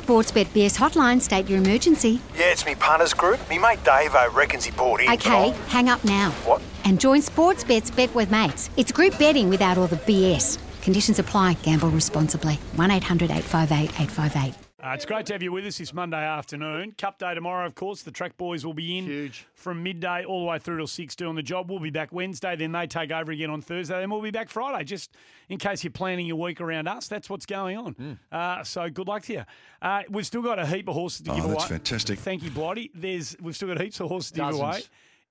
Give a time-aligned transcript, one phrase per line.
[0.00, 2.20] Sportsbet BS hotline, state your emergency.
[2.34, 3.38] Yeah, it's me punters group.
[3.50, 5.10] Me mate Dave I reckons he bought in.
[5.12, 6.30] Okay, I'll- hang up now.
[6.44, 6.60] What?
[6.84, 8.70] And join Sportsbet's Bet with Mates.
[8.76, 10.58] It's group betting without all the BS.
[10.82, 11.54] Conditions apply.
[11.62, 12.54] Gamble responsibly.
[12.76, 14.54] 1 800 858 858.
[14.84, 16.92] Uh, it's great to have you with us this Monday afternoon.
[16.98, 18.02] Cup day tomorrow, of course.
[18.02, 19.46] The track boys will be in Huge.
[19.54, 21.70] from midday all the way through till six doing the job.
[21.70, 24.48] We'll be back Wednesday, then they take over again on Thursday, then we'll be back
[24.48, 24.82] Friday.
[24.82, 25.12] Just
[25.48, 27.92] in case you're planning your week around us, that's what's going on.
[27.92, 28.12] Hmm.
[28.32, 29.44] Uh, so good luck to you.
[29.80, 31.54] Uh, we've still got a heap of horses to Oh, give away.
[31.54, 32.18] that's fantastic.
[32.18, 32.90] Thank you, Blighty.
[32.92, 34.82] There's we've still got heaps of horses to give away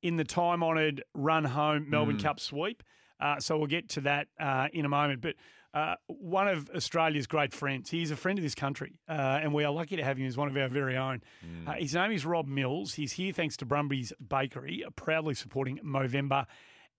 [0.02, 2.22] in the time honoured run home Melbourne Hmm.
[2.22, 2.84] Cup sweep.
[3.20, 5.20] Uh, so we'll get to that uh, in a moment.
[5.22, 5.36] But
[5.74, 9.64] uh, one of Australia's great friends, he's a friend of this country, uh, and we
[9.64, 11.22] are lucky to have him as one of our very own.
[11.66, 12.94] Uh, his name is Rob Mills.
[12.96, 16.46] He's here thanks to Brumby's Bakery, proudly supporting Movember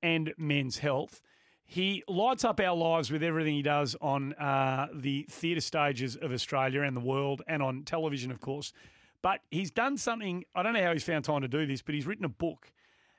[0.03, 1.21] and Men's Health.
[1.65, 6.33] He lights up our lives with everything he does on uh, the theatre stages of
[6.33, 8.73] Australia and the world, and on television, of course.
[9.23, 10.45] But he's done something.
[10.55, 12.73] I don't know how he's found time to do this, but he's written a book.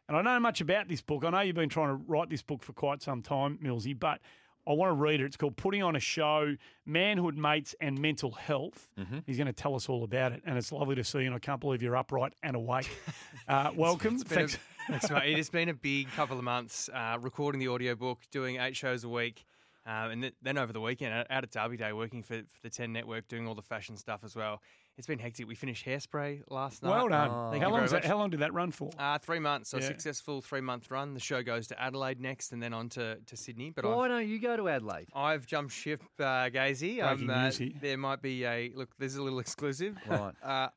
[0.07, 1.23] And I don't know much about this book.
[1.23, 4.19] I know you've been trying to write this book for quite some time, Millsy, but
[4.67, 5.25] I want to read it.
[5.25, 8.87] It's called Putting on a Show Manhood, Mates, and Mental Health.
[9.25, 10.41] He's going to tell us all about it.
[10.45, 12.89] And it's lovely to see you, and I can't believe you're upright and awake.
[13.45, 14.15] Uh, welcome.
[14.15, 14.57] It's a- Thanks.
[14.89, 15.05] Thanks.
[15.11, 19.03] It has been a big couple of months uh, recording the audiobook, doing eight shows
[19.03, 19.43] a week,
[19.85, 22.61] um, and th- then over the weekend out- out at Derby Day working for, for
[22.61, 24.61] the 10 Network, doing all the fashion stuff as well.
[24.97, 25.47] It's been hectic.
[25.47, 26.91] We finished Hairspray last night.
[26.91, 27.51] Well done.
[27.51, 28.91] Thank how, long that, how long did that run for?
[28.97, 29.87] Uh, three months, so Yeah.
[29.87, 31.15] successful three month run.
[31.15, 33.71] The show goes to Adelaide next, and then on to, to Sydney.
[33.71, 35.07] But Why I've, don't you go to Adelaide?
[35.15, 37.01] I've jumped ship, uh, Gazy.
[37.01, 38.89] Um, Breaking uh, news there might be a look.
[38.99, 39.97] There's a little exclusive.
[40.07, 40.33] Right.
[40.43, 40.67] Uh,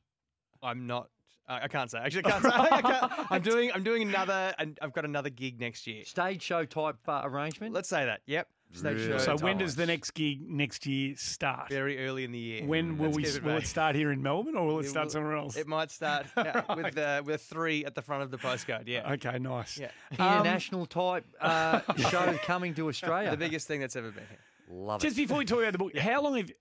[0.63, 1.09] I'm not.
[1.47, 1.99] Uh, I can't say.
[1.99, 2.49] Actually, I can't say.
[2.53, 3.71] I can't, I'm doing.
[3.71, 4.53] I'm doing another.
[4.57, 6.03] And I've got another gig next year.
[6.05, 7.73] Stage show type uh, arrangement?
[7.73, 8.21] Let's say that.
[8.25, 8.47] Yep.
[8.73, 9.07] Stage Really?
[9.07, 9.17] show.
[9.17, 11.69] so when does the next gig next year start?
[11.69, 12.65] Very early in the year.
[12.65, 13.23] When will Let's we?
[13.23, 13.63] keep it Will vague.
[13.63, 15.55] it start here in Melbourne, or will it It start will- somewhere else?
[15.55, 18.83] It might start uh, with uh, with three at the front of the postcode.
[18.87, 19.13] Yeah.
[19.13, 19.77] Okay, nice.
[19.79, 19.89] Yeah.
[20.11, 21.79] International type uh,
[22.09, 23.31] show coming to Australia.
[23.31, 24.39] The biggest thing that's ever been here.
[24.69, 25.07] Love it.
[25.07, 26.51] Just before we talk about the book, how long have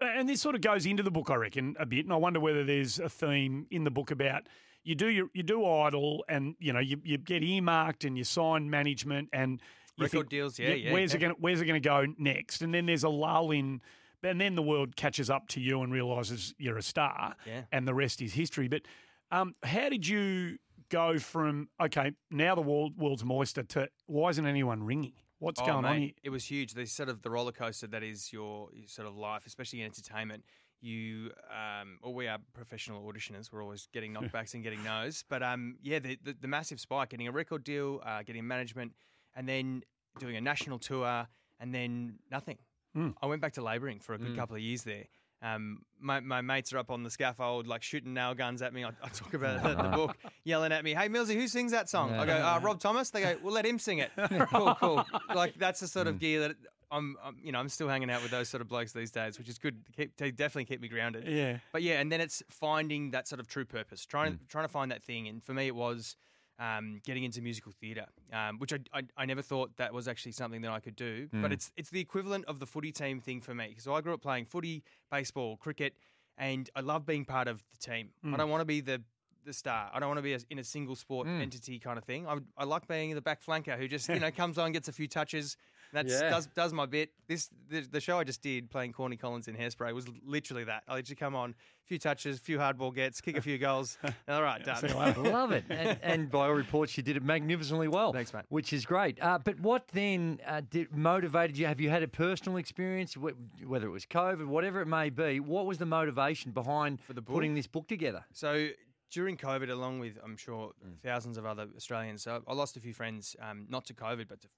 [0.00, 2.40] and this sort of goes into the book, I reckon, a bit, and I wonder
[2.40, 4.42] whether there's a theme in the book about
[4.82, 8.24] you do your, you do Idol, and you know you, you get earmarked and you
[8.24, 9.58] sign management and you
[9.98, 11.34] Record think, deals, yeah, yeah, Where's it going?
[11.38, 12.62] Where's it going to go next?
[12.62, 13.80] And then there's a lull in,
[14.22, 17.62] and then the world catches up to you and realizes you're a star, Yeah.
[17.72, 18.68] and the rest is history.
[18.68, 18.82] But
[19.30, 20.58] um, how did you
[20.90, 25.14] go from okay now the world, world's moister to why isn't anyone ringing?
[25.38, 26.10] What's Oh, going on here?
[26.22, 26.74] It was huge.
[26.74, 29.86] The sort of the roller coaster that is your, your sort of life, especially in
[29.86, 30.44] entertainment.
[30.80, 33.50] You, um, well, we are professional auditioners.
[33.52, 35.24] We're always getting knockbacks and getting no's.
[35.28, 38.92] But um, yeah, the, the the massive spike, getting a record deal, uh, getting management,
[39.34, 39.82] and then
[40.18, 41.26] doing a national tour,
[41.60, 42.58] and then nothing.
[42.96, 43.14] Mm.
[43.20, 45.04] I went back to labouring for a good couple of years there.
[45.42, 48.82] Um, my, my mates are up on the scaffold, like shooting nail guns at me.
[48.82, 51.72] I, I talk about it in the book, yelling at me, "Hey, Millsy, who sings
[51.72, 54.10] that song?" I go, uh, "Rob Thomas." They go, "Well, let him sing it."
[54.48, 55.04] cool, cool.
[55.34, 56.56] Like that's the sort of gear that
[56.90, 59.38] I'm, I'm, you know, I'm still hanging out with those sort of blokes these days,
[59.38, 59.84] which is good.
[59.86, 61.26] To keep, to definitely keep me grounded.
[61.28, 61.58] Yeah.
[61.72, 64.92] But yeah, and then it's finding that sort of true purpose, trying trying to find
[64.92, 65.28] that thing.
[65.28, 66.16] And for me, it was
[66.58, 70.32] um, getting into musical theatre, um, which I, I I never thought that was actually
[70.32, 71.28] something that I could do.
[71.42, 73.76] But it's it's the equivalent of the footy team thing for me.
[73.78, 75.94] So I grew up playing footy, baseball, cricket,
[76.38, 78.10] and I love being part of the team.
[78.32, 79.02] I don't want to be the
[79.44, 79.90] the star.
[79.92, 82.26] I don't want to be a, in a single sport entity kind of thing.
[82.26, 84.92] I, I like being the back flanker who just you know comes on, gets a
[84.92, 85.56] few touches.
[85.94, 86.28] That's Yeah.
[86.28, 87.12] does does my bit.
[87.28, 90.82] This the, the show I just did playing Corny Collins in Hairspray was literally that.
[90.88, 93.96] I literally come on, a few touches, a few hardball gets, kick a few goals.
[94.28, 94.82] All right, done.
[95.22, 95.64] Love it.
[95.70, 98.12] And, and by all reports, you did it magnificently well.
[98.12, 98.44] Thanks, mate.
[98.48, 99.22] Which is great.
[99.22, 101.66] Uh, but what then uh, did, motivated you?
[101.66, 105.38] Have you had a personal experience, whether it was COVID, whatever it may be?
[105.38, 107.34] What was the motivation behind For the book?
[107.34, 108.24] putting this book together?
[108.32, 108.70] So
[109.10, 110.72] during COVID, along with I'm sure
[111.04, 114.40] thousands of other Australians, so I lost a few friends, um, not to COVID, but
[114.40, 114.48] to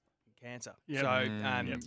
[0.41, 0.73] cancer.
[0.87, 1.01] Yep.
[1.01, 1.79] So Mm, um, yep.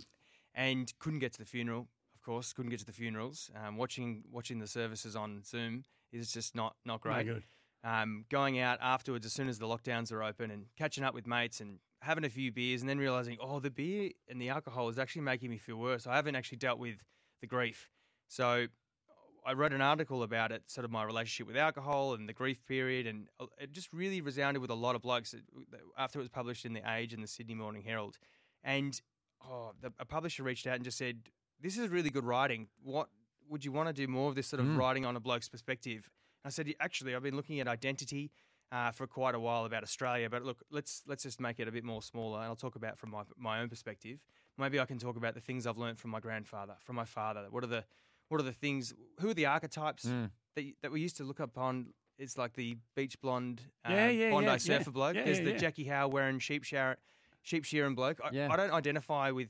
[0.55, 1.87] and couldn't get to the funeral.
[2.15, 3.49] Of course, couldn't get to the funerals.
[3.55, 7.25] Um, watching watching the services on Zoom is just not not great.
[7.25, 7.43] good.
[7.83, 11.25] Um, going out afterwards as soon as the lockdowns are open and catching up with
[11.25, 14.87] mates and having a few beers and then realizing, oh, the beer and the alcohol
[14.89, 16.05] is actually making me feel worse.
[16.05, 16.97] I haven't actually dealt with
[17.41, 17.89] the grief.
[18.27, 18.67] So
[19.43, 22.63] I wrote an article about it, sort of my relationship with alcohol and the grief
[22.67, 25.33] period, and uh, it just really resounded with a lot of blokes
[25.97, 28.17] after it was published in the Age and the Sydney Morning Herald.
[28.63, 28.99] And
[29.43, 31.29] oh, the, a publisher reached out and just said,
[31.59, 32.67] "This is really good writing.
[32.83, 33.09] What
[33.49, 34.77] would you want to do more of this sort of mm.
[34.77, 36.09] writing on a bloke's perspective?"
[36.43, 38.31] And I said, "Actually, I've been looking at identity."
[38.73, 41.71] Uh, for quite a while about Australia, but look, let's let's just make it a
[41.73, 44.19] bit more smaller, and I'll talk about from my my own perspective.
[44.57, 47.47] Maybe I can talk about the things I've learned from my grandfather, from my father.
[47.49, 47.83] What are the
[48.29, 48.93] what are the things?
[49.19, 50.29] Who are the archetypes mm.
[50.55, 51.87] that that we used to look upon?
[52.17, 55.15] It's like the beach blonde, uh, yeah, yeah, Bondi yeah, surfer bloke.
[55.15, 55.53] There's the.
[55.53, 56.97] Jackie Howe wearing sheep shower,
[57.43, 58.19] sheep shearing bloke.
[58.23, 58.47] I, Yeah.
[58.51, 59.49] I don't identify with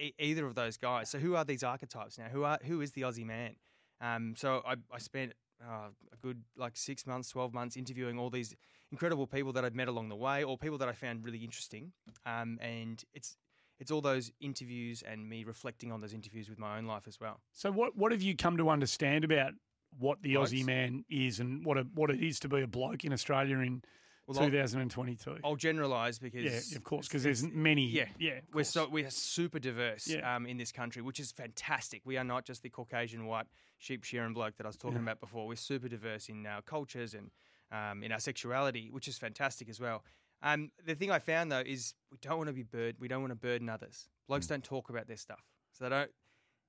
[0.00, 1.10] e- either of those guys.
[1.10, 2.28] So who are these archetypes now?
[2.28, 3.56] Who are who is the Aussie man?
[4.00, 5.32] Um, so I, I spent
[5.62, 8.54] uh, a good like six months, twelve months interviewing all these
[8.92, 11.92] incredible people that I'd met along the way, or people that I found really interesting.
[12.24, 13.36] Um, and it's
[13.80, 17.20] it's all those interviews and me reflecting on those interviews with my own life as
[17.20, 17.40] well.
[17.52, 19.52] So what what have you come to understand about
[19.98, 20.52] what the Blokes?
[20.52, 23.58] Aussie man is and what a, what it is to be a bloke in Australia
[23.58, 23.82] in
[24.28, 25.38] Well, I'll- 2022?
[25.42, 27.86] I'll generalize because yeah, of course, because there's many.
[27.86, 28.40] Yeah, yeah.
[28.52, 30.36] We're so we are super diverse Yeah.
[30.36, 32.02] um, in this country, which is fantastic.
[32.04, 33.46] We are not just the Caucasian white
[33.78, 35.02] sheep shearing bloke that I was talking Yeah.
[35.04, 35.46] about before.
[35.46, 37.30] We're super diverse in our cultures and
[37.70, 40.02] um, in our sexuality, which is fantastic as well.
[40.42, 42.96] Um, the thing I found though is we don't want to be burden.
[43.00, 44.08] We don't want to burden others.
[44.26, 44.50] Blokes Mm.
[44.50, 45.42] don't talk about their stuff,
[45.72, 46.10] so they don't.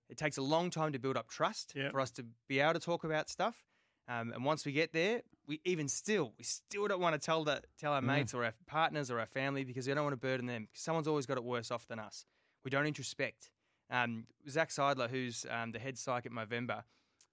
[0.09, 1.91] It takes a long time to build up trust Yeah.
[1.91, 3.65] for us to be able to talk about stuff.
[4.07, 7.43] Um, and once we get there, we even still we still don't want to tell
[7.43, 8.05] the tell our Mm.
[8.05, 10.67] mates or our partners or our family because we don't want to burden them.
[10.73, 12.25] someone's always got it worse off than us.
[12.63, 13.49] We don't introspect.
[13.89, 16.83] Um, Zac Seidler, who's um, the head psych at Movember,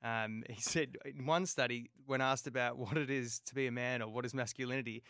[0.03, 3.73] um, he said in one study when asked about what it is to be a
[3.73, 5.03] man or what is masculinity,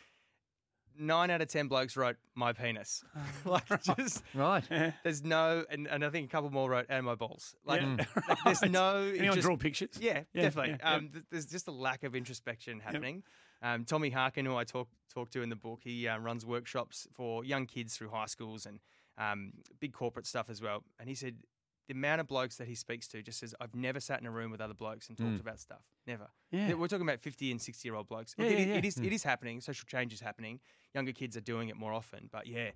[0.99, 3.03] nine out of ten blokes wrote my penis.
[3.45, 3.65] like
[3.97, 4.65] just Right.
[5.03, 7.55] there's no, and, and I think a couple more wrote and my balls.
[7.65, 8.05] Like, Yeah.
[8.29, 9.13] like, there's no.
[9.17, 9.91] Anyone just- draw pictures?
[10.01, 10.77] yeah, Yeah, definitely.
[10.81, 13.23] yeah, um, th- there's just a lack of introspection happening.
[13.63, 17.09] Um, Tommy Harkin, who I talk talk to in the book, he uh, runs workshops
[17.15, 18.81] for young kids through high schools and
[19.19, 20.85] um, big corporate stuff as well.
[21.01, 21.37] And he said
[21.87, 24.31] the amount of blokes that he speaks to just says, "I've never sat in a
[24.31, 25.41] room with other blokes and talked mm.
[25.41, 25.83] about stuff.
[26.07, 26.29] Never.
[26.51, 26.75] Yeah.
[26.75, 28.35] We're talking about 50 and 60 year old blokes.
[28.37, 28.75] Yeah, it, yeah, is- yeah.
[28.75, 29.61] it is it is happening.
[29.61, 30.61] Social change is happening.
[30.95, 32.29] Younger kids are doing it more often.
[32.33, 32.71] But yeah,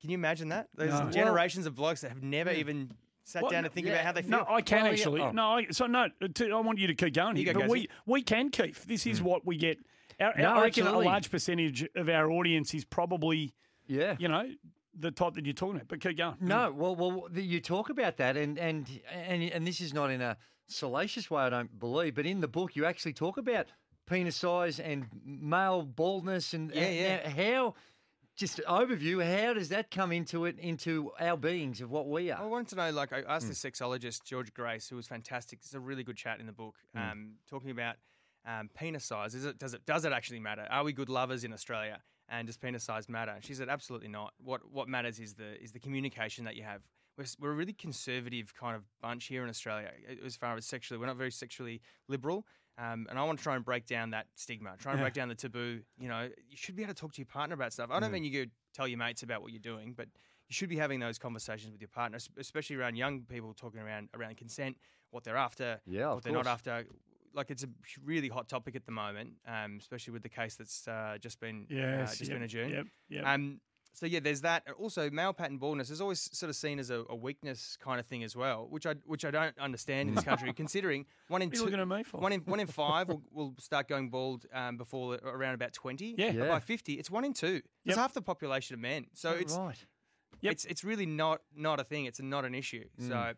[0.00, 0.68] can you imagine that?
[0.74, 1.00] There's No.
[1.00, 2.92] Well- generations of blokes that have never even
[3.24, 4.30] sat Well, down and think yeah, about how they feel.
[4.30, 5.20] No, I can Well, actually.
[5.20, 5.32] oh.
[5.32, 6.08] No, I, so no.
[6.34, 8.76] To, I want you to keep going here, go, but we we can keep.
[8.84, 9.24] This is mm.
[9.24, 9.78] what we get.
[10.20, 11.06] Our, No, I reckon absolutely.
[11.06, 13.52] a large percentage of our audience is probably,
[13.86, 14.16] Yeah.
[14.18, 14.48] you know,
[14.98, 15.88] the type that you're talking about.
[15.88, 16.36] But keep going.
[16.40, 20.20] No, well, well, you talk about that, and and and and this is not in
[20.20, 20.36] a
[20.68, 23.66] salacious way, I don't believe, but in the book you actually talk about
[24.06, 27.06] penis size and male baldness, and Yeah, yeah.
[27.24, 27.74] and how.
[28.38, 32.38] Just overview, how does that come into it, into our beings of what we are?
[32.38, 32.48] I are?
[32.48, 33.30] wanted to know, like, I Hmm.
[33.30, 35.60] asked the sexologist Georgia Grace, who was fantastic.
[35.62, 36.98] It's a really good chat in the book, Hmm.
[36.98, 37.96] um, talking about
[38.44, 39.34] um, penis size.
[39.34, 40.66] Is it does it does it actually matter?
[40.70, 42.02] Are we good lovers in Australia?
[42.28, 43.32] And does penis size matter?
[43.32, 44.34] And she said, absolutely not.
[44.42, 46.82] What what matters is the is the communication that you have.
[47.16, 49.90] We're, we're a really conservative kind of bunch here in Australia
[50.24, 50.98] as far as sexually.
[51.00, 52.46] We're not very sexually liberal.
[52.78, 55.28] Um, and I want to try and break down that stigma, try and break down
[55.28, 55.80] the taboo.
[55.98, 57.90] You know, you should be able to talk to your partner about stuff.
[57.90, 58.00] I Mm.
[58.02, 60.08] don't mean you go tell your mates about what you're doing, but
[60.48, 64.10] you should be having those conversations with your partner, especially around young people talking around
[64.14, 64.76] around consent,
[65.10, 66.84] what they're after, Yeah, what they're not after.
[67.36, 67.68] Like it's a
[68.02, 71.66] really hot topic at the moment, um, especially with the case that's uh, just been
[71.68, 72.72] Yes, uh, just yep, been adjourned.
[72.72, 73.26] Yep, yep.
[73.26, 73.60] Um,
[73.96, 74.64] so yeah, there's that.
[74.78, 78.04] Also, male pattern baldness is always sort of seen as a, a weakness kind of
[78.04, 80.52] thing as well, which I which I don't understand in this country.
[80.56, 82.20] considering one in What are you two, looking at me for?
[82.20, 86.14] one in one in five will, will start going bald um, before around about twenty.
[86.18, 86.30] Yeah.
[86.32, 86.48] Yeah.
[86.48, 87.62] by fifty, it's one in two.
[87.86, 89.06] It's half the population of men.
[89.14, 89.82] So it's right.
[90.42, 90.52] Yep.
[90.52, 92.04] it's it's really not not a thing.
[92.04, 92.84] It's not an issue.
[93.00, 93.08] Mm.
[93.08, 93.32] So.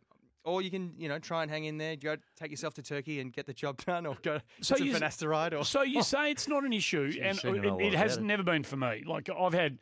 [0.45, 1.97] Or you can, you know, try and hang in there.
[1.97, 4.93] Go take yourself to Turkey and get the job done, or go So so you
[4.93, 8.17] some finasteride, or So you say it's not an issue, and it, it it has
[8.17, 8.23] it.
[8.23, 9.05] never been for me.
[9.07, 9.79] Like I've had,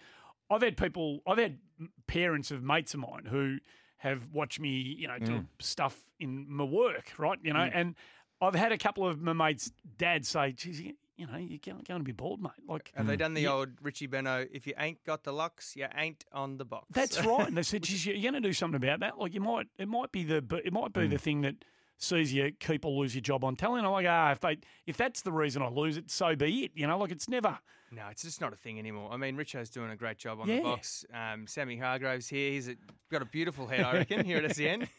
[0.50, 1.58] I've had people, I've had
[2.06, 3.58] parents of mates of mine who
[3.98, 5.46] have watched me, you know, do Mm.
[5.58, 7.38] stuff in my work, right?
[7.42, 7.94] You know, and
[8.40, 10.82] I've had a couple of my mates' dads say, "Geez,
[11.16, 13.42] you, you know, you're going, going to be bald, mate." Like Have they done the
[13.42, 13.52] Yeah.
[13.52, 14.48] old Richie Benaud?
[14.52, 16.86] If you ain't got the locks, you ain't on the box.
[16.92, 17.48] That's right.
[17.48, 19.18] And they said, "Geez, you're going to do something about that.
[19.18, 21.10] Like you might, it might be the, it might be Mm.
[21.10, 21.56] the thing that
[21.98, 23.86] sees you keep or lose your job on talent.
[23.86, 26.72] I'm like, ah, if they, if that's the reason I lose it, so be it.
[26.74, 27.58] You know, like it's never.
[27.90, 29.08] no, it's just not a thing anymore.
[29.10, 30.56] I mean, Richo's doing a great job on Yeah.
[30.56, 31.06] the box.
[31.14, 32.50] Um, Sammy Hargrove's here.
[32.50, 32.74] He's a,
[33.10, 34.88] got a beautiful head, I reckon, here at SEN.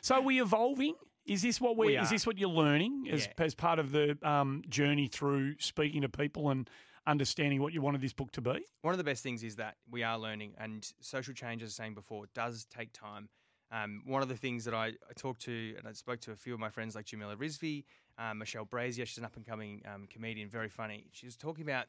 [0.00, 0.94] So are we evolving?
[1.26, 3.44] Is this what we're, We is this what you're learning as, Yeah.
[3.44, 6.68] as part of the um, journey through speaking to people and
[7.06, 8.64] understanding what you wanted this book to be?
[8.82, 11.68] One of the best things is that we are learning, and social change, as I
[11.68, 13.28] was saying before, does take time.
[13.70, 16.36] Um, one of the things that I, I talked to and I spoke to a
[16.36, 17.84] few of my friends like Jamila Rizvi,
[18.18, 21.06] um, Michelle Brasier, she's an up and coming um, comedian, very funny.
[21.12, 21.86] She was talking about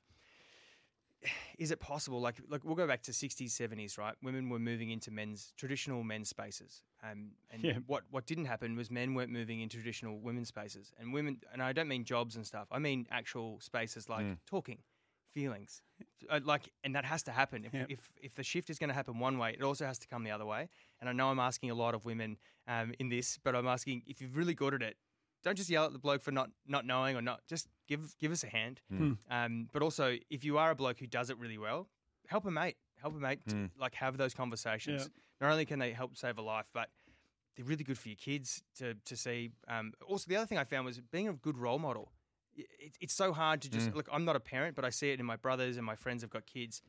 [1.58, 2.22] is it possible?
[2.22, 4.16] Like, like we'll go back to 60s, 70s, right?
[4.22, 7.78] Women were moving into men's traditional men's spaces, um, and Yeah.
[7.88, 11.40] what what didn't happen was men weren't moving into traditional women's spaces, and women.
[11.52, 12.68] And I don't mean jobs and stuff.
[12.72, 14.80] I mean actual spaces like talking,
[15.34, 15.82] feelings,
[16.30, 17.66] uh, like, and that has to happen.
[17.66, 17.86] If Yeah.
[17.90, 20.24] if, if the shift is going to happen one way, it also has to come
[20.24, 20.70] the other way.
[21.00, 24.04] And I know I'm asking a lot of women um, in this, but I'm asking
[24.08, 24.98] if you're really good at it,
[25.46, 27.40] don't just yell at the bloke for not not knowing or not.
[27.48, 28.82] Just give give us a hand.
[29.30, 31.88] Um, but also, if you are a bloke who does it really well,
[32.28, 32.75] help a mate.
[33.02, 33.40] Help a mate.
[33.50, 35.04] To, like have those conversations.
[35.04, 35.48] Yeah.
[35.48, 36.90] Not only can they help save a life, but
[37.56, 39.52] they're really good for your kids to to see.
[39.68, 42.12] Um, also, the other thing I found was being a good role model.
[42.56, 44.10] It, it's so hard to just look.
[44.12, 46.32] I'm not a parent, but I see it in my brothers and my friends have
[46.32, 46.82] got kids.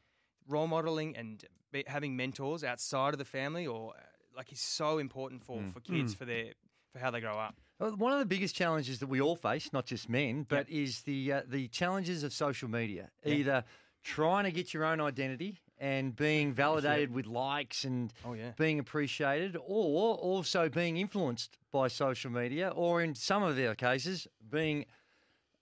[0.49, 4.01] Role modeling and be, having mentors outside of the family, or uh,
[4.37, 6.53] like, is so important for for kids for their
[6.93, 7.57] for how they grow up.
[7.79, 11.33] One of the biggest challenges that we all face, not just men, but is the
[11.33, 13.11] uh, the challenges of social media.
[13.25, 13.65] Either
[14.03, 18.53] trying to get your own identity and being validated with likes and Oh, yeah.
[18.57, 24.27] being appreciated, or also being influenced by social media, or in some of their cases,
[24.49, 24.87] being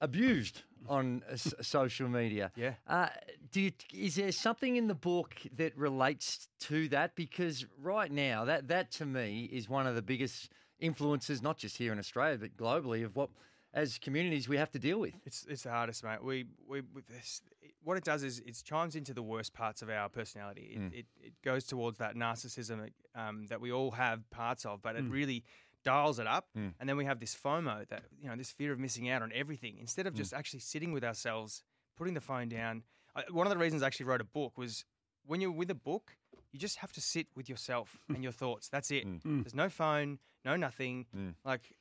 [0.01, 1.23] abused on
[1.63, 2.53] social media.
[2.55, 2.75] Yeah.
[2.87, 3.09] Uh,
[3.51, 7.17] do you, is there something in the book that relates to that?
[7.17, 10.51] Because right now, that that to me is one of the biggest
[10.85, 13.31] influences, not just here in Australia but globally, of what
[13.75, 15.15] as communities we have to deal with.
[15.27, 16.23] It's it's the hardest, mate.
[16.23, 17.43] We we with this,
[17.83, 20.73] what it does is it chimes into the worst parts of our personality.
[20.75, 20.87] It hmm.
[20.93, 25.05] it, it goes towards that narcissism um, that we all have parts of, but it
[25.05, 25.11] hmm.
[25.11, 25.45] really
[25.85, 26.49] dials it up.
[26.55, 26.69] Hmm.
[26.81, 29.33] And then we have this FOMO that you know this fear of missing out on
[29.35, 31.63] everything instead of just actually sitting with ourselves,
[31.99, 32.83] putting the phone down.
[33.17, 34.85] I, one of the reasons I actually wrote a book was
[35.27, 36.17] when you're with a book,
[36.55, 38.15] you just have to sit with yourself mm.
[38.15, 38.69] and your thoughts.
[38.69, 39.07] That's it.
[39.07, 39.23] Mm.
[39.23, 39.43] Mm.
[39.43, 41.07] There's no phone, no nothing.
[41.45, 41.75] Like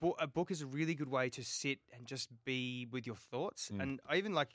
[0.00, 3.16] bo- a book is a really good way to sit and just be with your
[3.16, 3.70] thoughts.
[3.70, 4.50] And I even like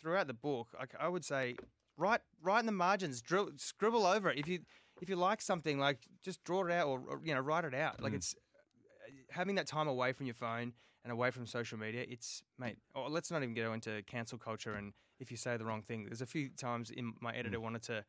[0.00, 1.56] throughout the book, like I would say,
[1.96, 4.38] write write in the margins, drill, scribble over it.
[4.38, 4.60] If you
[5.00, 7.74] if you like something, like just draw it out or, or, you know write it
[7.74, 8.02] out.
[8.02, 10.72] Like it's uh, having that time away from your phone
[11.04, 12.04] and away from social media.
[12.08, 12.78] It's mate.
[12.96, 16.06] Oh, let's not even go into cancel culture and if you say the wrong thing.
[16.06, 18.04] There's a few times in my editor wanted to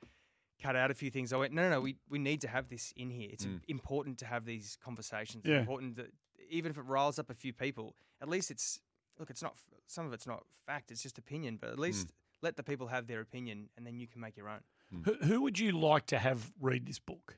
[0.62, 1.34] cut out a few things.
[1.34, 1.82] I went, no, no, no.
[1.82, 3.30] We we need to have this in here.
[3.32, 3.60] It's mm.
[3.68, 5.44] important to have these conversations.
[5.44, 5.60] It's Yeah.
[5.60, 6.12] important that
[6.50, 8.80] even if it riles up a few people, at least it's
[9.20, 9.30] look.
[9.30, 9.56] It's not
[9.88, 10.92] some of it's not fact.
[10.92, 11.58] It's just opinion.
[11.60, 11.82] But at mm.
[11.82, 14.62] least let the people have their opinion, and then you can make your own.
[14.94, 15.06] Mm.
[15.06, 17.38] Who, who would you like to have read this book?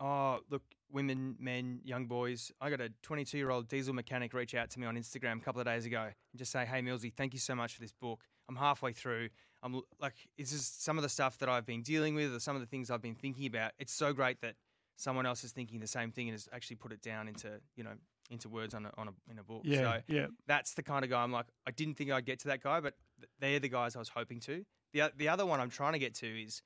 [0.00, 2.52] Oh, look, women, men, young boys.
[2.60, 5.40] I got a 22 year old diesel mechanic reach out to me on Instagram a
[5.40, 7.92] couple of days ago and just say, Hey, Millsy, thank you so much for this
[7.92, 8.20] book.
[8.48, 9.28] I'm halfway through.
[9.74, 12.56] I'm like, it's just some of the stuff that I've been dealing with or some
[12.56, 13.72] of the things I've been thinking about.
[13.78, 14.54] It's so great that
[14.96, 17.84] someone else is thinking the same thing and has actually put it down into, you
[17.84, 17.92] know,
[18.30, 19.62] into words on a, on a, in a book.
[19.64, 20.26] Yeah, so yeah.
[20.46, 22.80] that's the kind of guy I'm like, I didn't think I'd get to that guy,
[22.80, 22.94] but
[23.40, 24.64] they're the guys I was hoping to.
[24.92, 26.62] The, the other one I'm trying to get to is,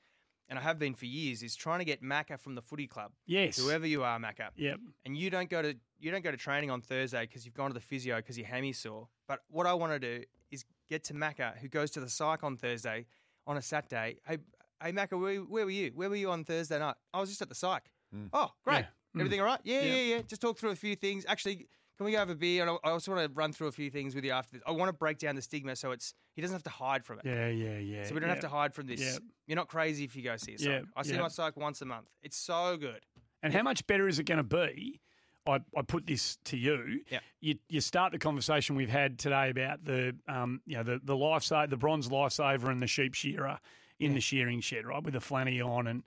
[0.49, 3.13] and I have been for years, is trying to get Macca from the footy club.
[3.27, 3.59] Yes.
[3.59, 4.49] Whoever you are, Macca.
[4.57, 4.79] Yep.
[5.05, 7.71] And you don't go to you don't go to training on Thursday because you've gone
[7.71, 9.09] to the physio because your hammy sore.
[9.29, 12.45] But what I want to do is get to Macca, who goes to the psych
[12.45, 13.07] on Thursday
[13.47, 14.19] on a Saturday.
[14.27, 14.39] Hey,
[14.83, 15.91] hey Macca, where, where were you?
[15.95, 16.97] Where were you on Thursday night?
[17.15, 17.85] I was just at the psych.
[18.13, 18.27] Hmm.
[18.33, 18.81] Oh, great.
[18.81, 18.87] Yeah.
[19.15, 19.21] Hmm.
[19.21, 19.61] Everything all right?
[19.65, 19.95] Yeah, Yeah.
[19.95, 21.25] yeah, yeah, Just talk through a few things.
[21.27, 22.63] Actually, can we go have a beer?
[22.63, 24.63] And I I also want to run through a few things with you after this.
[24.67, 27.19] I want to break down the stigma so it's he doesn't have to hide from
[27.19, 27.25] it.
[27.25, 28.05] Yeah, yeah, yeah.
[28.05, 28.35] So we don't yeah.
[28.35, 29.01] have to hide from this.
[29.01, 29.19] Yeah.
[29.47, 30.69] You're not crazy if you go see a psych.
[30.69, 31.23] Yeah, I see yeah.
[31.23, 32.09] my psych once a month.
[32.23, 33.01] It's so good.
[33.43, 35.01] And how much better is it going to be?
[35.47, 37.01] I, I put this to you.
[37.11, 37.21] Yeah.
[37.41, 41.17] You, you start the conversation we've had today about the um, you know the the
[41.17, 43.59] lifesaver, the bronze lifesaver, and the sheep shearer
[43.99, 45.87] in the shearing shed, right, with the flanny on.
[45.87, 46.03] And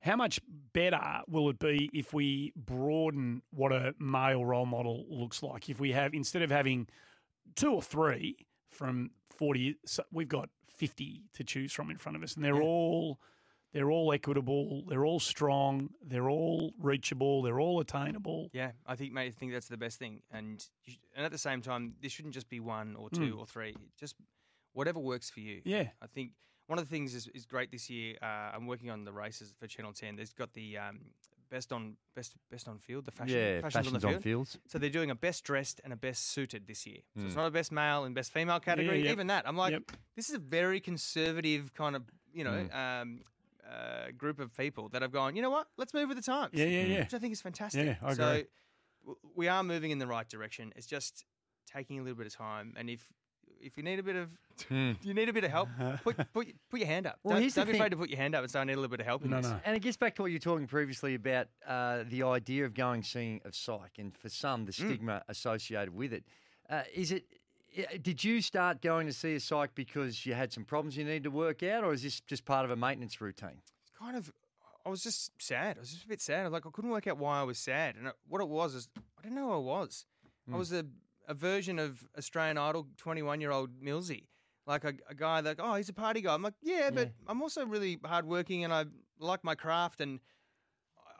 [0.00, 0.40] how much
[0.72, 5.68] better will it be if we broaden what a male role model looks like?
[5.68, 6.88] If we have instead of having
[7.56, 12.22] two or three from forty, so we've got fifty to choose from in front of
[12.22, 13.18] us, and they're all
[13.72, 14.84] they're all equitable.
[14.88, 15.90] They're all strong.
[16.02, 17.42] They're all reachable.
[17.42, 18.48] They're all attainable.
[18.52, 20.22] Yeah, I think, mate, I think that's the best thing.
[20.30, 23.46] And you, and at the same time, this shouldn't just be one or two or
[23.46, 23.76] three.
[23.98, 24.16] Just
[24.72, 25.60] whatever works for you.
[25.62, 25.68] Hmm.
[25.68, 25.88] Yeah.
[26.00, 26.32] I think
[26.66, 28.16] one of the things is, is great this year.
[28.22, 30.16] Uh, I'm working on the races for Channel 10.
[30.16, 31.00] There's got the um,
[31.50, 34.22] best on best best on field, the fashion, yeah, fashions fashions on the field.
[34.22, 34.58] fields.
[34.66, 36.98] So they're doing a best dressed and a best suited this year.
[37.16, 39.02] So it's not a best male and best female category.
[39.02, 39.12] yep.
[39.12, 39.92] Even that, I'm like, Yep.
[40.16, 43.20] this is a very conservative kind of you know um,
[43.68, 45.36] uh, group of people that have gone.
[45.36, 45.66] You know what?
[45.76, 46.50] Let's move with the times.
[46.54, 46.98] Yeah, yeah, yeah.
[47.00, 47.84] Which I think is fantastic.
[47.86, 48.44] Yeah, I So agree.
[49.02, 50.72] w- we are moving in the right direction.
[50.76, 51.24] It's just
[51.70, 52.74] taking a little bit of time.
[52.76, 53.06] And if
[53.60, 54.28] if you need a bit of,
[54.70, 55.68] you need a bit of help,
[56.04, 57.18] put put, put your hand up.
[57.24, 57.80] Well, don't don't be thing.
[57.80, 59.24] afraid to put your hand up and say I need a little bit of help
[59.24, 59.50] in No, this.
[59.50, 59.60] no.
[59.64, 62.72] And it gets back to what you were talking previously about uh, the idea of
[62.74, 66.24] going seeing of psych, and for some, the stigma associated with it.
[66.70, 67.24] Uh, is it?
[68.02, 71.24] Did you start going to see a psych because you had some problems you needed
[71.24, 73.60] to work out, or is this just part of a maintenance routine?
[73.82, 74.32] It's kind of
[74.88, 75.76] I was just sad.
[75.76, 76.50] I was just a bit sad.
[76.50, 79.22] Like I couldn't work out why I was sad, and what it was is I
[79.22, 80.06] didn't know who I was.
[80.48, 80.58] I hmm.
[80.58, 80.84] was a,
[81.28, 84.24] a version of Australian Idol twenty one year old Millsy,
[84.66, 86.32] like a, a guy that oh he's a party guy.
[86.32, 88.86] I'm like yeah, but I'm also really hardworking and I
[89.18, 90.20] like my craft, and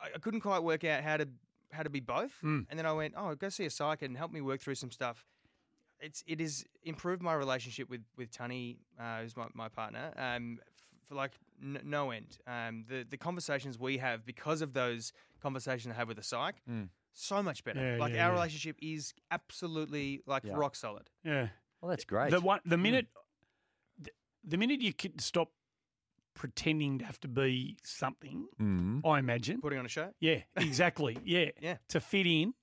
[0.01, 1.27] I, I couldn't quite work out how to
[1.71, 2.31] how to be both.
[2.41, 2.61] Hmm.
[2.71, 4.89] And then I went oh go see a psych and help me work through some
[4.89, 5.27] stuff.
[6.01, 10.59] It's it has improved my relationship with with Tunny, uh, who's my, my partner, um,
[10.61, 12.37] f- for like n- no end.
[12.47, 16.55] Um, the the conversations we have because of those conversations I have with the psych,
[17.13, 17.79] so much better.
[17.93, 18.35] Yeah, like yeah, our yeah.
[18.35, 20.53] relationship is absolutely like Yeah.
[20.55, 21.09] rock solid.
[21.23, 21.49] Yeah.
[21.81, 22.31] Well, that's great.
[22.31, 23.07] The one, the minute,
[23.97, 24.11] the,
[24.43, 25.51] the minute you can stop
[26.33, 29.01] pretending to have to be something, Mm.
[29.05, 29.59] I imagine.
[29.61, 30.13] Putting on a show.
[30.19, 31.17] Yeah, exactly.
[31.25, 31.77] Yeah, Yeah.
[31.89, 32.53] To fit in,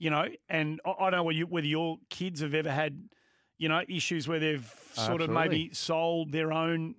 [0.00, 3.08] you know, and I, I don't know whether, you, whether your kids have ever had,
[3.58, 6.94] you know, issues where they've sort of maybe sold their own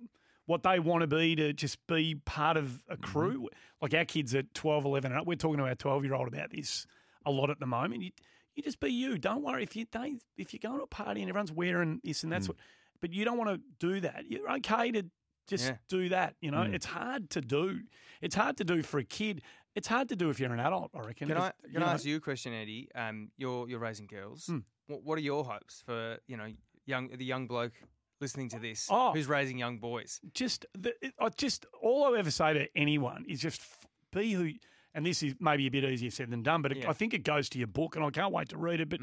[0.46, 3.02] what they want to be to just be part of a mm-hmm.
[3.04, 3.48] crew.
[3.80, 6.28] Like our kids at 12, 11, and up, we're talking to our 12 year old
[6.28, 6.86] about this
[7.26, 8.02] a lot at the moment.
[8.02, 8.10] You,
[8.54, 9.18] you just be you.
[9.18, 12.22] Don't worry if you don't, if you're going to a party and everyone's wearing this
[12.22, 12.50] and that's mm.
[12.50, 12.58] what,
[13.00, 14.24] but you don't want to do that.
[14.28, 15.04] You're okay to
[15.48, 15.76] just Yeah.
[15.88, 16.36] do that.
[16.40, 16.74] You know, mm.
[16.74, 17.80] it's hard to do.
[18.20, 19.42] It's hard to do for a kid.
[19.74, 20.90] It's hard to do if you're an adult.
[20.94, 21.28] I reckon.
[21.28, 22.88] Can I can you I ask you a question, Eddie?
[22.94, 24.46] Um, you're you're raising girls.
[24.46, 24.58] Hmm.
[24.86, 26.48] What, what are your hopes for you know
[26.86, 27.72] young the young bloke
[28.20, 29.12] listening to this Oh.
[29.12, 30.20] who's raising young boys?
[30.34, 34.32] just the, it- I just all I ever say to anyone is just f- be
[34.32, 34.50] who.
[34.94, 36.90] And this is maybe a bit easier said than done, but it, Yeah.
[36.90, 38.90] I think it goes to your book, and I can't wait to read it.
[38.90, 39.00] But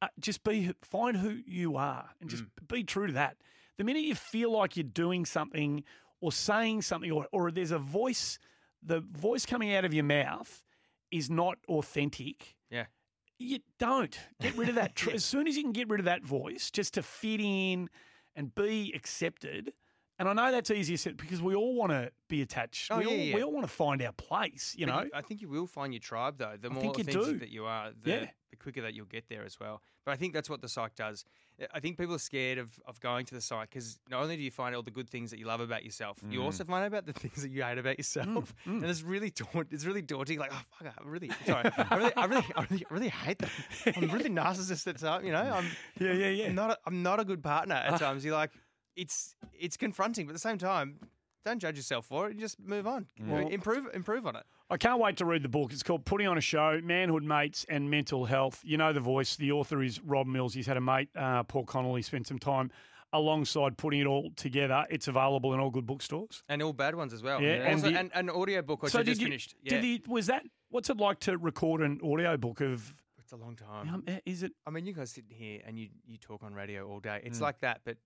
[0.00, 3.36] uh, just be find who you are, and just be true to that.
[3.76, 5.84] The minute you feel like you're doing something
[6.22, 8.38] or saying something, or, or there's a voice,
[8.86, 10.62] the voice coming out of your mouth
[11.10, 12.56] is not authentic.
[12.70, 12.86] Yeah.
[13.38, 14.94] You don't get rid of that.
[14.96, 17.88] Tr- As soon as you can get rid of that voice, just to fit in
[18.34, 19.72] and be accepted.
[20.18, 22.90] And I know that's easier said because we all want to be attached.
[22.90, 23.34] Oh, we, yeah, all, yeah.
[23.34, 24.74] we all want to find our place.
[24.76, 26.54] You But know, I think you will find your tribe though.
[26.58, 27.38] The more do.
[27.38, 28.26] that you are, the, Yeah.
[28.50, 29.82] the quicker that you'll get there as well.
[30.04, 31.24] But I think that's what the psych does.
[31.72, 34.42] I think people are scared of, of going to the psych because not only do
[34.42, 36.44] you find all the good things that you love about yourself, you mm.
[36.44, 38.82] also find out about the things that you hate about yourself, mm, mm.
[38.82, 40.38] and it's really daunt, it's really daunting.
[40.38, 43.38] Like, oh fuck, I really sorry, I really, I really, I really, I really hate
[43.38, 43.50] them.
[43.96, 45.24] I'm really narcissist at times.
[45.24, 45.66] You know, I'm
[45.98, 46.46] yeah, yeah, yeah.
[46.46, 48.22] I'm not a, I'm not a good partner at times.
[48.22, 48.50] You're like,
[48.96, 50.98] it's it's confronting, but at the same time,
[51.44, 52.34] don't judge yourself for it.
[52.34, 53.06] You just move on,
[53.50, 54.44] improve improve on it.
[54.68, 55.72] I can't wait to read the book.
[55.72, 58.60] It's called Putting on a Show Manhood Mates and Mental Health.
[58.64, 59.36] You know the voice.
[59.36, 60.54] The author is Rob Mills.
[60.54, 62.70] He's had a mate, uh, Paul Connolly, spent some time
[63.12, 64.84] alongside putting it all together.
[64.90, 66.42] It's available in all good bookstores.
[66.48, 67.40] And all bad ones as well.
[67.40, 69.54] Yeah, and Also, the- and, an audio book which I did just you, finished.
[69.62, 69.70] Yeah.
[69.74, 73.36] Did he, was that, what's it like to record an audio book of, it's a
[73.36, 73.88] long time.
[73.88, 76.86] um, is it, I mean, you guys sit here and you, you talk on radio
[76.88, 77.20] all day.
[77.22, 77.26] Mm.
[77.26, 77.96] It's like that, but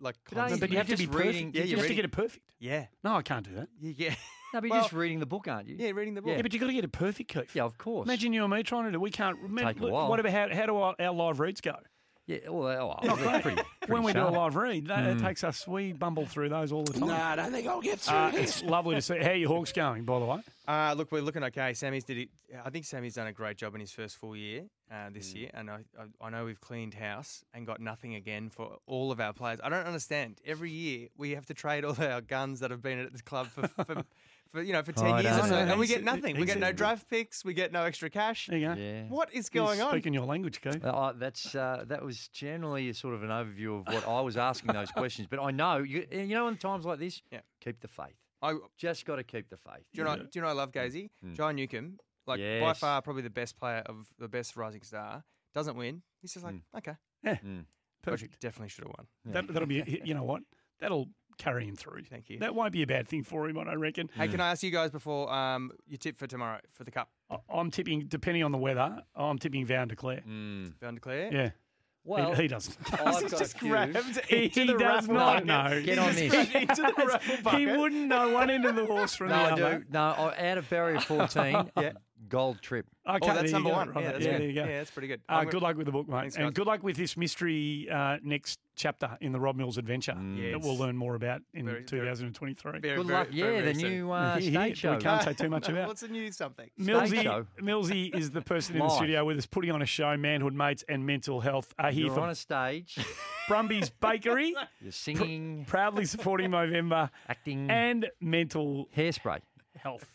[0.00, 1.26] like constant- but you have to be just perfect.
[1.34, 2.50] reading- yeah, have you're to reading- get it perfect.
[2.58, 3.68] yeah, No, I can't do that.
[3.80, 4.14] yeah, yeah.
[4.52, 5.76] No, but you're Well- just reading the book, aren't you?
[5.78, 6.32] yeah, reading the book.
[6.34, 6.42] Yeah.
[6.42, 7.54] But you've got to get it perfect, Keith.
[7.54, 8.06] Yeah, of course.
[8.08, 9.00] Imagine you and me trying to do it.
[9.00, 9.36] We can't.
[9.56, 10.08] Take a while.
[10.08, 11.76] What about how, how do our, our live reads go?
[12.30, 15.42] Yeah, well, oh, they're pretty, pretty when we do a live read, that it takes
[15.42, 15.66] us.
[15.66, 17.10] We bumble through those all the time.
[17.10, 18.60] I don't think I'll get through Uh, this.
[18.60, 19.18] it's lovely to see.
[19.18, 20.38] How are your Hawks going, by the way?
[20.68, 21.74] Uh, look, we're looking okay.
[21.74, 22.28] Sammy's did it.
[22.64, 25.50] I think Sammy's done a great job in his first full year uh, this year,
[25.54, 29.18] and I, I, I know we've cleaned house and got nothing again for all of
[29.18, 29.58] our players.
[29.64, 30.38] I don't understand.
[30.46, 33.48] Every year we have to trade all our guns that have been at the club
[33.48, 34.04] for, for,
[34.52, 36.38] for you know for ten I years or so, and we get nothing.
[36.38, 37.44] We get no draft picks.
[37.44, 38.46] We get no extra cash.
[38.48, 38.74] There you go.
[38.74, 39.02] Yeah.
[39.08, 39.90] What is He's going on?
[39.90, 40.84] Speaking your language, Keith.
[40.84, 44.36] Uh, that's uh, that was generally a sort of an overview of what I was
[44.36, 45.28] asking those questions.
[45.30, 47.40] But I know you, you know, in times like this, Yeah.
[47.60, 48.16] keep the faith.
[48.42, 49.84] I, Just got to keep the faith.
[49.92, 50.16] Do you know?
[50.16, 50.48] Do you know?
[50.48, 51.10] I love Gazy.
[51.34, 55.24] John Newcombe, like by far probably the best player of the best rising star.
[55.54, 56.02] Doesn't win.
[56.22, 57.64] He's just like okay, Yeah, Mm.
[58.02, 58.40] but perfect.
[58.40, 59.06] Definitely should have won.
[59.26, 60.00] That, that'll be.
[60.04, 60.42] You know what?
[60.80, 61.08] That'll
[61.40, 62.02] carry him through.
[62.04, 62.38] Thank you.
[62.38, 64.08] That won't be a bad thing for him, I reckon.
[64.14, 67.08] Hey, can I ask you guys before um, you tip for tomorrow for the cup?
[67.30, 69.02] I- I'm tipping, depending on the weather.
[69.16, 70.22] I'm tipping Vow and Declare.
[70.80, 71.30] Bound to clear.
[71.32, 71.50] Yeah,
[72.04, 72.76] Well, he, he doesn't.
[72.92, 73.70] I've got a just few.
[73.70, 73.96] grabbed
[74.28, 75.46] He, into he the does raffle not bucket.
[75.46, 75.82] know.
[75.82, 76.32] Get on this.
[76.54, 79.50] into the raffle He wouldn't know one end of the horse from No, the I
[79.52, 79.78] other.
[79.80, 79.84] do.
[79.90, 81.92] No, I- out of barrier 14, yeah.
[82.30, 82.86] Gold trip.
[83.06, 83.90] Okay, Oh, that's number one.
[83.90, 84.40] Right, Yeah, that's yeah, good.
[84.40, 84.60] there you go.
[84.64, 85.20] Yeah, that's pretty good.
[85.28, 87.88] Uh, good gonna- luck with the book, mate, Thanks, and good luck with this mystery
[87.90, 90.52] uh, next chapter in the Rob Mills adventure Yes.
[90.52, 92.70] that we'll learn more about in Very- very- 2023.
[92.80, 93.28] Very, Good very- luck.
[93.28, 94.94] very, Yeah, very the new uh, Here, here, stage show.
[94.96, 95.88] We can't say too much about.
[95.88, 96.70] What's the new something?
[96.78, 97.46] Millsy, show.
[97.60, 100.84] Millsy is the person in the studio with us, putting on a show, manhood mates
[100.88, 101.74] and mental health.
[101.78, 102.96] are here You're for on a stage
[103.48, 109.40] Brumby's Bakery, You're singing, proudly supporting Movember acting, and mental hairspray.
[109.76, 110.06] health.